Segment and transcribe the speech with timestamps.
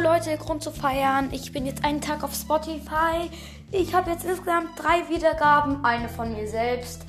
[0.00, 1.28] Leute, Grund zu feiern.
[1.32, 3.30] Ich bin jetzt einen Tag auf Spotify.
[3.70, 7.04] Ich habe jetzt insgesamt drei Wiedergaben, eine von mir selbst.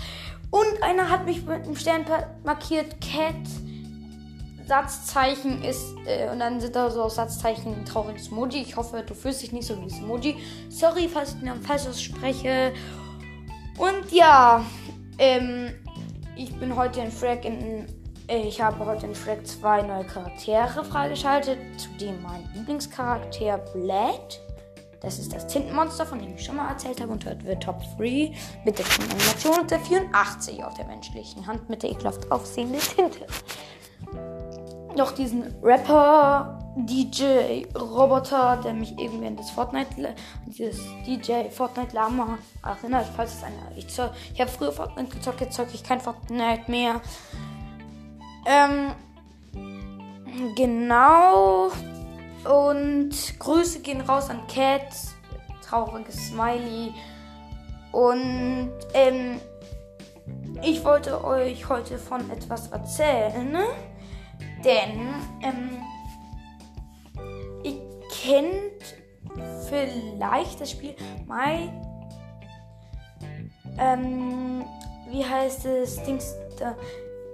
[0.52, 2.06] Und einer hat mich mit einem Stern
[2.44, 3.00] markiert.
[3.02, 3.36] Cat.
[4.68, 8.62] Satzzeichen ist, äh, und dann sind da so Satzzeichen ein trauriges Emoji.
[8.62, 10.36] Ich hoffe, du fühlst dich nicht so wie das Emoji.
[10.70, 12.72] Sorry, falls ich den falsch ausspreche.
[13.78, 14.64] Und ja,
[15.18, 15.74] ähm,
[16.36, 17.88] ich bin heute in Frag in
[18.30, 21.58] ich habe heute in Shrek zwei neue Charaktere freigeschaltet.
[21.78, 24.40] Zudem mein Lieblingscharakter Blad.
[25.02, 27.12] Das ist das Tintenmonster, von dem ich schon mal erzählt habe.
[27.12, 28.32] Und heute wird Top 3
[28.66, 33.26] mit der Animation und der 84 auf der menschlichen Hand mit der ekelhaft aufsehende Tinte.
[34.96, 40.14] Noch diesen Rapper DJ Roboter, der mich irgendwie an das Fortnite,
[40.46, 43.72] dieses DJ Fortnite Lama erinnert, falls es einer.
[43.76, 47.02] Ich, ich habe früher Fortnite gezockt, jetzt zocke ich kein Fortnite mehr.
[48.46, 48.92] Ähm,
[50.56, 51.72] genau.
[52.46, 54.94] Und Grüße gehen raus an Cat.
[55.62, 56.94] Trauriges Smiley.
[57.92, 59.40] Und ähm,
[60.64, 63.52] ich wollte euch heute von etwas erzählen.
[63.52, 63.66] Ne?
[64.64, 65.82] Denn ähm,
[67.64, 67.80] ihr
[68.12, 68.96] kennt
[69.70, 70.96] vielleicht das Spiel
[71.28, 71.72] My.
[73.78, 74.66] Ähm,
[75.10, 76.02] wie heißt es?
[76.04, 76.36] Dings.
[76.58, 76.76] Da,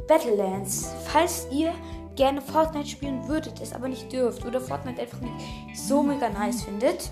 [0.07, 0.93] Battlelands.
[1.05, 1.73] Falls ihr
[2.15, 5.35] gerne Fortnite spielen würdet, es aber nicht dürft oder Fortnite einfach nicht
[5.75, 7.11] so mega nice findet,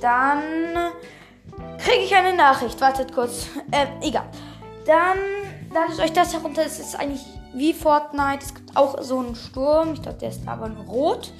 [0.00, 0.42] dann
[1.78, 2.80] kriege ich eine Nachricht.
[2.80, 3.46] Wartet kurz.
[3.70, 4.28] Äh, egal.
[4.86, 5.18] Dann
[5.72, 6.62] ladet euch das herunter.
[6.64, 8.44] Es ist eigentlich wie Fortnite.
[8.44, 9.94] Es gibt auch so einen Sturm.
[9.94, 11.32] Ich glaube, der ist aber nur rot.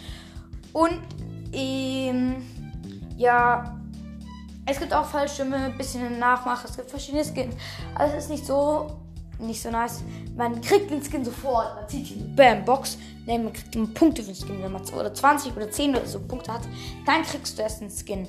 [0.73, 1.01] Und
[1.53, 2.37] ähm,
[3.17, 3.77] ja,
[4.67, 6.69] es gibt auch Fallschirme, ein bisschen Nachmache.
[6.69, 7.55] Es gibt verschiedene Skins.
[7.95, 8.87] Also es ist nicht so
[9.41, 10.03] nicht so nice.
[10.37, 11.75] Man kriegt den Skin sofort.
[11.77, 12.99] Man zieht ihn, bam, Box.
[13.27, 14.63] Ne, man kriegt immer Punkte für den Skin.
[14.63, 16.63] Wenn man oder 20 oder 10 oder so Punkte hat,
[17.07, 18.27] dann kriegst du erst den Skin.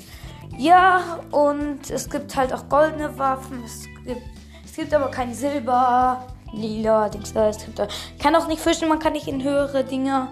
[0.57, 3.63] Ja, und es gibt halt auch goldene Waffen.
[3.63, 4.21] Es gibt,
[4.65, 7.49] es gibt aber kein Silber, lila, Dings da.
[7.49, 7.87] Es gibt da.
[8.19, 10.29] kann auch nicht fischen, man kann nicht in höhere Dinger.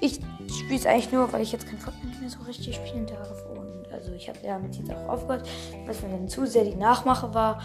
[0.00, 3.30] Ich spiele es eigentlich nur, weil ich jetzt kein Fortnite mehr so richtig spielen darf.
[3.50, 5.48] Und also ich habe ja mit dieser auch aufgehört,
[5.88, 7.60] es mir dann zu sehr die Nachmache war.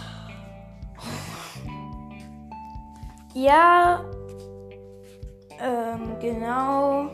[3.33, 4.03] Ja,
[5.59, 7.09] ähm, genau.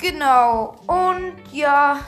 [0.00, 0.76] Genau.
[0.86, 2.00] Und ja,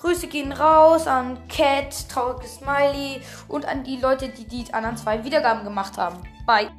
[0.00, 5.24] Grüße gehen raus an Cat, trauriges Smiley und an die Leute, die die anderen zwei
[5.24, 6.18] Wiedergaben gemacht haben.
[6.46, 6.70] Bye.